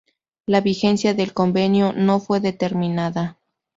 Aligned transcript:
La 0.47 0.61
vigencia 0.61 1.13
del 1.13 1.31
convenio 1.35 1.93
no 1.93 2.19
fue 2.19 2.39
determinada. 2.39 3.37